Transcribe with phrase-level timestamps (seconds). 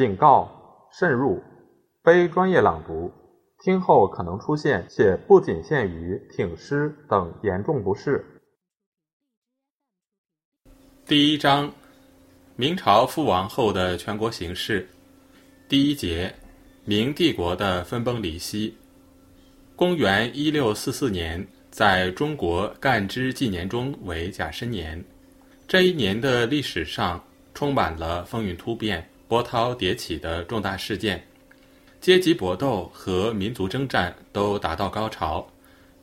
[0.00, 1.42] 警告：慎入，
[2.02, 3.12] 非专业朗读，
[3.62, 8.24] 听后可能出现且不仅限于挺尸等严重不适。
[11.04, 11.70] 第一章：
[12.56, 14.88] 明朝覆亡后的全国形势。
[15.68, 16.34] 第一节：
[16.86, 18.74] 明帝国的分崩离析。
[19.76, 25.04] 公元一六四四年，在中国干支纪年中为甲申年。
[25.68, 31.24] 这一年的历史上充满了风云突变、波涛迭起的重大事件，
[32.00, 35.48] 阶级搏斗和民族征战都达到高潮，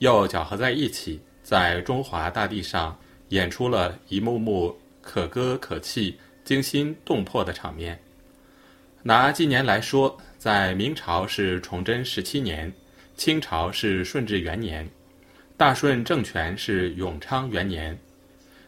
[0.00, 2.94] 又搅合在一起，在中华大地上
[3.30, 6.14] 演出了一幕幕可歌可泣、
[6.44, 7.98] 惊心动魄的场面。
[9.02, 12.70] 拿纪年来说，在明朝是崇祯十七年。
[13.16, 14.86] 清朝是顺治元年，
[15.56, 17.98] 大顺政权是永昌元年，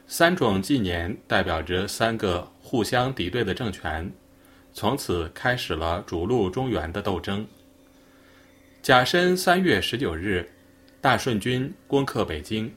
[0.06, 4.10] 三种纪年代表着三个互相敌对的政权，
[4.76, 7.46] 从此开始了逐鹿中原的斗争。
[8.82, 10.46] 甲申三月十九日，
[11.00, 12.70] 大顺军攻克北京，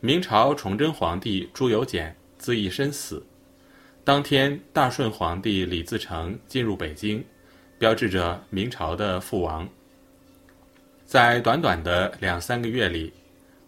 [0.00, 3.22] 明朝崇祯皇帝朱由检自缢身死。
[4.04, 7.22] 当天，大顺皇帝李自成进入北京，
[7.78, 9.68] 标志着明朝的覆亡。
[11.04, 13.12] 在短短的两三个月里，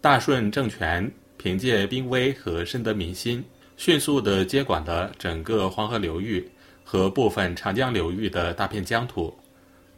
[0.00, 3.44] 大顺政权凭借兵威和深得民心，
[3.76, 6.50] 迅速地接管了整个黄河流域
[6.88, 9.36] 和部分长江流域的大片疆土。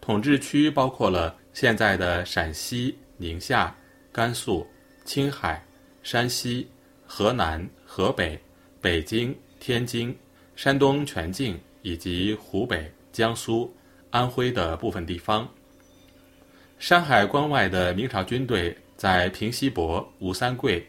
[0.00, 3.76] 统治区包括了现在的陕西、宁夏、
[4.10, 4.66] 甘肃、
[5.04, 5.62] 青海、
[6.02, 6.66] 山西、
[7.06, 8.40] 河南、河北、
[8.80, 10.16] 北京、天津、
[10.56, 13.70] 山东全境以及湖北、江苏、
[14.08, 15.46] 安徽的部分地方。
[16.78, 20.86] 山海关外的明朝军队在平西伯、吴三桂、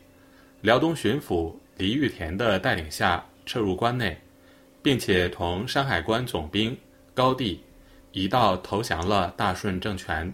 [0.62, 4.18] 辽东巡抚黎玉田的带领下撤入关内，
[4.90, 6.76] 并且同山海关总兵
[7.14, 7.62] 高帝
[8.12, 10.34] 一道投降了大顺政权。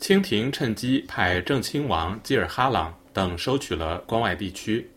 [0.00, 4.90] 清廷趁机派正亲王济尔哈朗等收取了关外地区，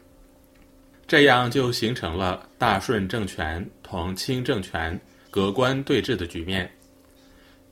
[1.06, 4.98] 这样就形成了大顺政权同清政权
[5.30, 6.72] 隔关对峙的局面。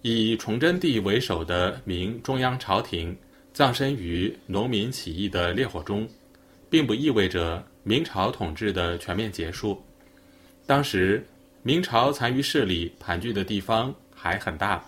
[0.02, 3.18] 以崇祯帝为首的明中央朝廷
[3.54, 6.06] 葬身于农民起义的烈火中，
[6.70, 9.82] 并不意味着明朝统治的全面结束。
[10.68, 11.24] 当时，
[11.62, 14.84] 明朝残余势力盘踞的地方还很大，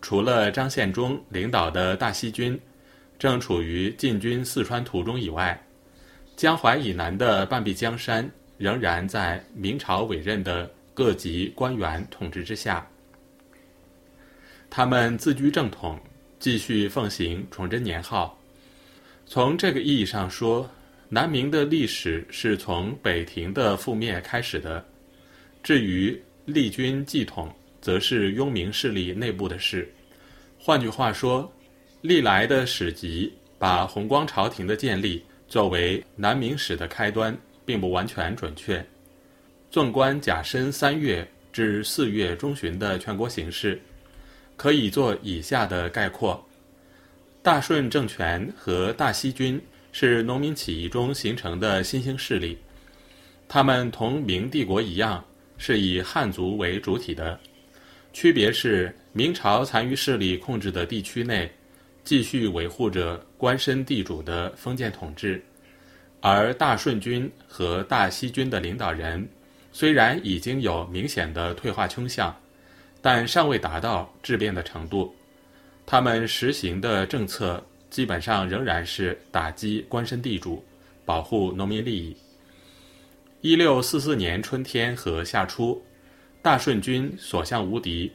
[0.00, 2.58] 除了张献忠领导的大西军
[3.18, 5.62] 正处于进军四川途中以外，
[6.34, 12.86] 江淮以南的半壁江山仍然在明朝委任的各级官员统治之下。
[14.70, 15.98] 他们自居正统，
[16.38, 18.38] 继续奉行崇祯年号。
[19.26, 20.70] 从这个意义上说，
[21.10, 24.82] 南明的历史是从北庭的覆灭开始的。
[25.62, 29.92] 至于立军继统，则是雍明势力内部的事。
[30.58, 31.52] 换句话说，
[32.00, 38.84] 历来的史籍把弘光朝廷的建立作为南明史的开端，并不完全准确。
[39.70, 43.80] 纵观甲申三月至四月中旬的全国形势。
[44.56, 46.44] 可以做以下的概括：
[47.44, 52.58] 大顺政权和大西军是农民起义中形成的新兴势力，
[53.46, 55.24] 他们同明帝国一样
[55.58, 57.38] 是以汉族为主体的，
[58.14, 61.50] 区别是明朝残余势力控制的地区内
[62.04, 65.44] 继续维护着官绅地主的封建统治，
[66.22, 69.28] 而大顺军和大西军的领导人
[69.72, 72.34] 虽然已经有明显的退化倾向。
[73.00, 75.14] 但尚未达到质变的程度，
[75.86, 80.64] 他们实行的政策基本上仍然是打击官绅地主，
[81.04, 82.16] 保护农民利益。
[83.40, 85.80] 一六四四年春天和夏初，
[86.42, 88.10] 大顺军所向无敌，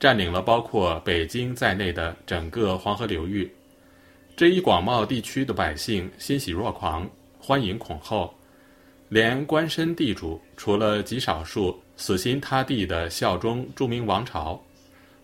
[0.00, 3.48] 占领了包括北京在内的整个黄河流域。
[4.34, 8.34] 这一广袤地区的百姓欣喜若狂，欢迎恐后，
[9.08, 11.80] 连官绅地主除了极少数。
[11.96, 14.60] 死心塌地的效忠著名王朝，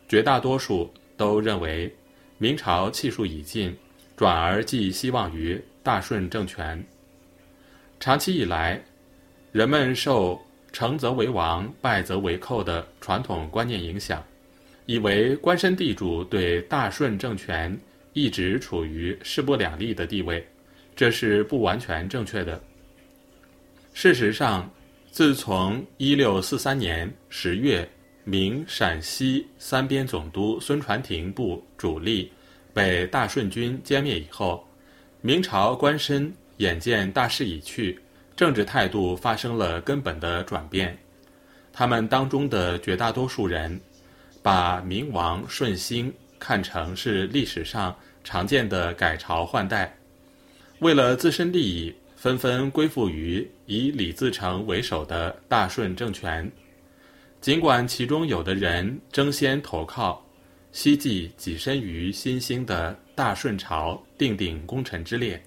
[0.08, 1.92] 绝大多数都认为
[2.38, 3.76] 明朝气数已尽，
[4.16, 6.80] 转而寄希望于大顺政权。
[7.98, 8.80] 长期以来，
[9.52, 10.40] 人们受
[10.72, 14.22] “成则为王，败则为寇”的传统观念影响，
[14.86, 17.76] 以为官绅地主对大顺政权
[18.12, 20.46] 一直处于势不两立的地位，
[20.94, 22.60] 这是不完全正确的。
[23.92, 24.70] 事实上，
[25.10, 27.88] 自从一六四三年十月，
[28.22, 32.30] 明陕西三边总督孙传庭部主力
[32.72, 34.64] 被大顺军歼灭以后，
[35.20, 37.98] 明朝官绅眼见大势已去，
[38.40, 40.96] 政治态度发生了根本的转变。
[41.74, 43.78] 他们当中的绝大多数人，
[44.40, 47.94] 把明王顺兴看成是历史上
[48.24, 49.94] 常见的改朝换代，
[50.78, 56.50] 为了自身利益，纷纷归附于以李自成为首的大顺政权。
[57.42, 60.26] 尽管其中有的人争先投靠，
[60.72, 65.38] 希冀跻身于新兴的大顺朝定鼎功臣之列，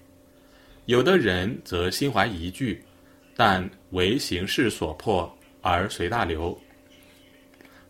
[0.86, 2.84] 有的人则心怀疑惧，
[3.34, 5.32] 但为形势所迫
[5.62, 6.58] 而随大流。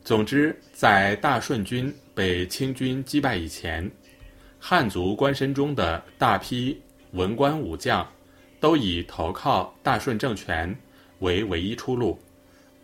[0.04, 3.90] 总之，在大顺军被清军击败以前，
[4.60, 6.80] 汉族官绅中的大批
[7.12, 8.06] 文官武将，
[8.60, 10.72] 都以投靠大顺政权
[11.18, 12.16] 为唯一出路。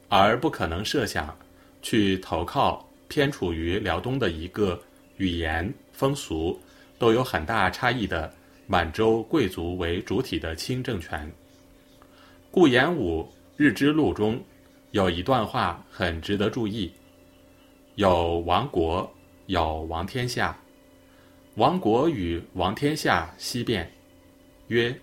[0.08, 1.36] 而不可能设想，
[1.82, 4.82] 去投靠偏处于辽东的一个
[5.18, 6.60] 语言风俗
[6.98, 8.32] 都有很大差异的
[8.70, 11.28] 满洲贵族为主体的清政权。
[12.52, 13.24] 顾炎武
[13.56, 14.40] 《日之录》中
[14.92, 16.88] 有一段话很值得注意
[17.96, 19.12] ：“有亡国，
[19.46, 20.56] 有亡天下。
[21.56, 23.90] 亡国与亡天下西变，
[24.68, 24.96] 曰：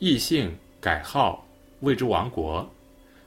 [0.00, 1.46] 异姓改号，
[1.82, 2.68] 谓之亡国。”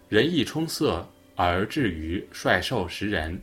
[0.10, 3.40] 人意充塞而至于率兽食人，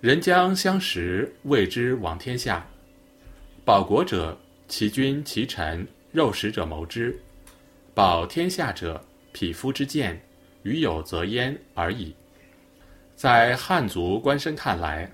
[0.00, 2.66] 人将相食，谓之亡天下。
[3.62, 4.38] 保国者，
[4.72, 7.14] 其君其臣，肉食者谋之；
[7.92, 8.98] 保天下者，
[9.30, 10.18] 匹夫之见，
[10.62, 12.14] 与有则焉而已。
[13.14, 15.12] 在汉族官绅看来，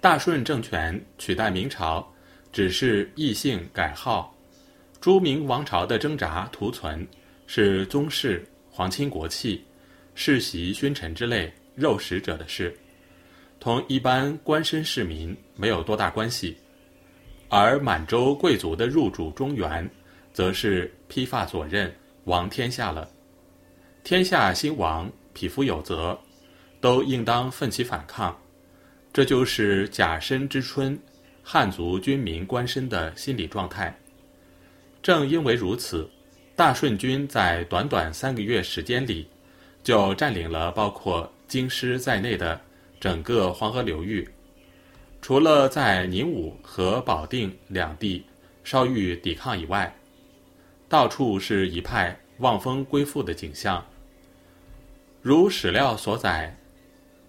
[0.00, 2.10] 大顺政权取代明朝，
[2.50, 4.34] 只是异姓改号；
[4.98, 7.06] 朱明王朝的挣扎图存，
[7.46, 8.42] 是宗室。
[8.70, 9.62] 皇亲国戚、
[10.14, 12.74] 世袭勋臣之类肉食者的事，
[13.60, 16.56] 同一般官绅市民没有多大关系；
[17.48, 19.88] 而满洲贵族的入主中原，
[20.32, 21.90] 则是披发左衽，
[22.24, 23.08] 亡天下了。
[24.04, 26.18] 天下兴亡，匹夫有责，
[26.80, 28.36] 都应当奋起反抗。
[29.12, 30.98] 这就是甲申之春，
[31.42, 33.96] 汉族军民官绅的心理状态。
[35.02, 36.08] 正因为如此。
[36.56, 39.28] 大顺军在短短三个月时间里，
[39.82, 42.58] 就占领了包括京师在内的
[42.98, 44.26] 整个黄河流域。
[45.20, 48.24] 除了在宁武和保定两地
[48.62, 49.92] 稍遇抵抗以外，
[50.88, 53.84] 到处是一派望风归附的景象。
[55.20, 56.56] 如史料所载，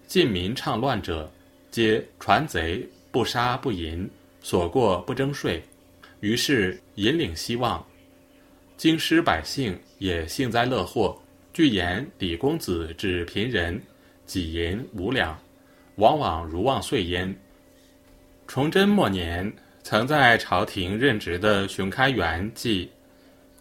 [0.06, 1.28] 晋民倡乱者，
[1.70, 4.08] 皆传贼不杀不淫，
[4.40, 5.60] 所过不征税，
[6.20, 7.84] 于是引领希望。
[8.76, 11.20] 京师百姓也幸灾乐祸，
[11.52, 13.82] 据言李公子指贫人，
[14.24, 15.36] 几银五两，
[15.96, 17.36] 往往如望岁焉。
[18.48, 19.52] 崇祯末年，
[19.82, 22.90] 曾在朝廷任职的熊开元即，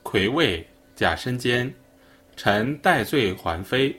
[0.01, 1.72] 魁卫甲申间，
[2.38, 3.94] 臣戴罪还非，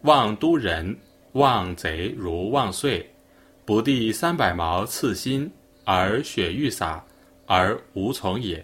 [0.00, 0.98] 望都人，
[1.34, 3.08] 望贼如望岁，
[3.64, 5.48] 不第三百毛刺心，
[5.84, 7.02] 而血欲洒，
[7.46, 8.62] 而无从也。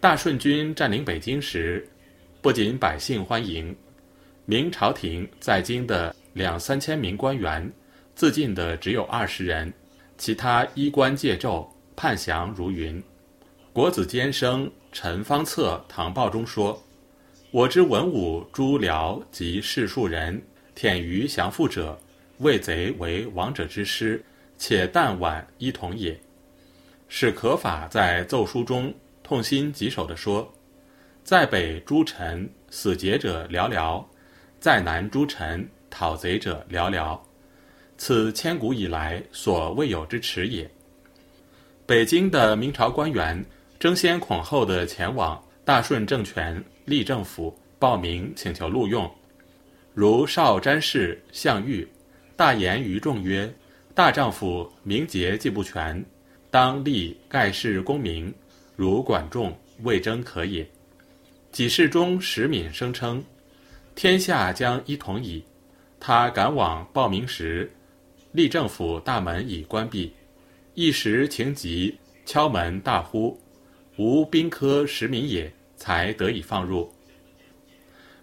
[0.00, 1.86] 大顺军占领北京时，
[2.40, 3.76] 不仅百姓欢迎，
[4.46, 7.70] 明朝廷在京的两三千名官员，
[8.14, 9.70] 自尽的只有二十人，
[10.18, 13.02] 其他衣冠戒胄，判降如云。
[13.72, 16.82] 国子监生陈方策唐报中说
[17.50, 20.42] ：“我之文武诸僚及士庶人，
[20.76, 21.98] 忝于降附者，
[22.38, 24.22] 畏贼为王者之师，
[24.58, 26.18] 且旦晚一同也。”
[27.08, 28.92] 史可法在奏书中。
[29.22, 30.50] 痛心疾首地说
[31.22, 34.02] ：“在北诸臣死劫者寥寥，
[34.58, 37.20] 在南诸臣讨贼者寥寥，
[37.98, 40.68] 此千古以来所未有之耻也。”
[41.84, 43.44] 北京的明朝官员
[43.78, 49.10] 争先恐后的前往大顺政权立政府报名请求录用，
[49.92, 51.86] 如少詹事项羽，
[52.36, 53.52] 大言于众曰
[53.94, 56.02] ：“大丈夫名节既不全，
[56.50, 58.32] 当立盖世功名。”
[58.76, 59.52] 如管仲
[59.82, 60.64] 魏征可也。
[61.50, 63.24] 几世中石敏声称，
[63.96, 65.42] 天下将一统矣。
[65.98, 67.68] 他赶往报名时，
[68.32, 70.12] 立政府大门已关闭，
[70.74, 73.38] 一时情急，敲门大呼
[73.96, 76.92] ：“吾兵科实名也！”才得以放入。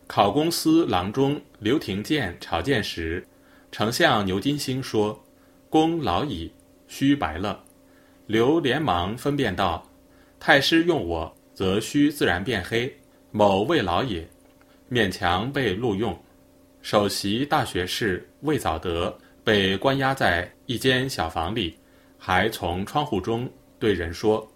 [0.08, 3.26] 考功司郎中刘廷健朝见时，
[3.72, 5.24] 丞相牛金星说
[5.70, 6.52] ：“公老矣，
[6.88, 7.64] 须白了。”
[8.28, 9.90] 刘连忙分辨道。
[10.38, 12.94] 太师用我，则须自然变黑。
[13.32, 14.28] 某未老也，
[14.92, 16.18] 勉强被录用。
[16.82, 21.78] 首席大学士魏藻德被关押在一间小房里，
[22.18, 23.50] 还从窗户中
[23.80, 24.52] 对人说：“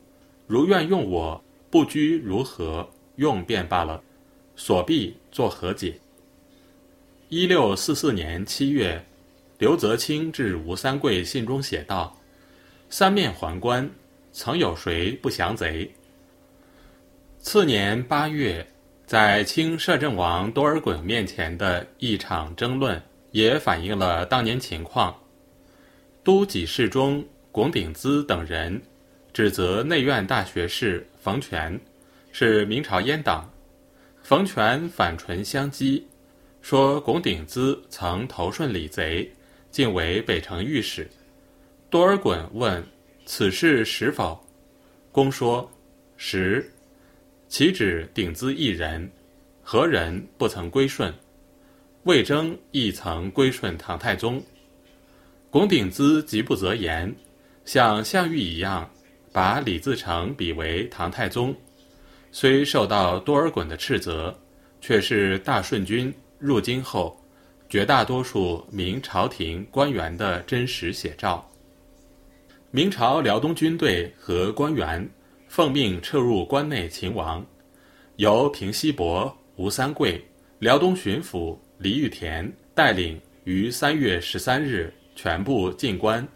[0.48, 4.02] 如愿用我，不拘如何，用便罢了。
[4.56, 5.98] 所必作何解？”
[7.30, 9.06] 一六四四年七月，
[9.60, 12.18] 刘泽清致吴三桂信中写道
[12.90, 13.88] ：“三面环关，
[14.34, 15.90] 曾有谁不降贼？”
[17.38, 18.66] 次年八月，
[19.06, 25.16] 在清摄政王多尔衮面前的一场争论，也反映了当年情况。
[26.24, 28.82] 都给事中龚鼎孳等人
[29.34, 31.80] 指责内院大学士冯全
[32.32, 33.52] 是明朝阉党，
[34.22, 36.04] 冯全反唇相讥。
[36.62, 39.32] 说龚鼎孳曾投顺李贼，
[39.72, 41.10] 竟为北城御史。
[41.90, 42.84] 多尔衮问
[43.26, 44.40] ：“此事实否？”
[45.12, 45.72] 公说
[46.18, 46.70] ：“实。”
[47.48, 49.10] 其指鼎孳一人，
[49.64, 51.12] 何人不曾归顺？
[52.04, 54.42] 魏征亦曾归顺唐太宗。
[55.50, 57.14] 龚鼎孳极不择言，
[57.66, 58.90] 像项羽一样，
[59.32, 61.56] 把李自成比为唐太宗。
[62.32, 64.38] 虽受到多尔衮的斥责，
[64.80, 66.14] 却是大顺军。
[66.38, 67.20] 入京后，
[67.68, 71.46] 绝大多数明朝廷官员的真实写照。
[72.72, 75.10] 明朝辽东军队和官员
[75.50, 77.46] 奉命撤入关内秦王，
[78.16, 80.24] 由平西伯、吴三桂、
[80.60, 86.28] 辽东巡抚李玉田带领，于三月十三日全部进关，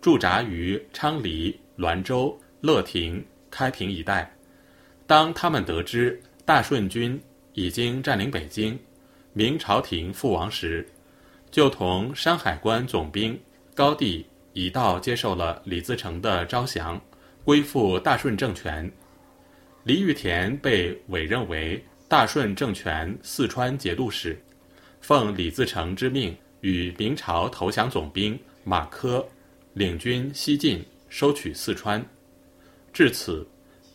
[0.00, 4.34] 驻扎于昌黎、滦州、乐亭、开平一带。
[5.06, 7.20] 当他们得知大顺军
[7.52, 8.78] 已经占领北京，
[9.34, 10.88] 明朝廷覆亡时，
[11.50, 13.38] 就同山海关总兵
[13.74, 16.98] 高第一道接受了李自成的招降，
[17.44, 18.90] 归附大顺政权。
[19.84, 24.34] 李玉田被委任为大顺政权四川节度使，
[25.00, 29.26] 奉李自成之命，与明朝投降总兵马科
[29.72, 32.04] 领军西进，收取四川。
[32.92, 33.46] 至此，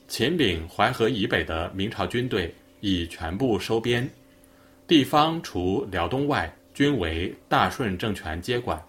[0.07, 4.09] 秦岭淮河以北的明朝军队已全部收编。
[4.87, 8.81] 地方除辽东外，均为大顺政权接管。